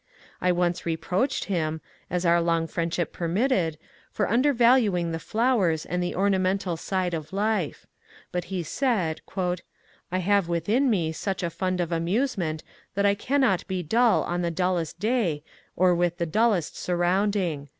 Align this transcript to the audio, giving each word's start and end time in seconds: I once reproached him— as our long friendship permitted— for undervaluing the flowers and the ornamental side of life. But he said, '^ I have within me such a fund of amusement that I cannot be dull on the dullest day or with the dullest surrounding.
I 0.41 0.51
once 0.51 0.83
reproached 0.83 1.43
him— 1.43 1.79
as 2.09 2.25
our 2.25 2.41
long 2.41 2.65
friendship 2.65 3.13
permitted— 3.13 3.77
for 4.11 4.27
undervaluing 4.27 5.11
the 5.11 5.19
flowers 5.19 5.85
and 5.85 6.01
the 6.01 6.15
ornamental 6.15 6.75
side 6.75 7.13
of 7.13 7.31
life. 7.31 7.85
But 8.31 8.45
he 8.45 8.63
said, 8.63 9.21
'^ 9.29 9.59
I 10.11 10.17
have 10.17 10.47
within 10.47 10.89
me 10.89 11.11
such 11.11 11.43
a 11.43 11.51
fund 11.51 11.79
of 11.79 11.91
amusement 11.91 12.63
that 12.95 13.05
I 13.05 13.13
cannot 13.13 13.67
be 13.67 13.83
dull 13.83 14.23
on 14.23 14.41
the 14.41 14.49
dullest 14.49 14.97
day 14.99 15.43
or 15.75 15.93
with 15.93 16.17
the 16.17 16.25
dullest 16.25 16.75
surrounding. 16.75 17.69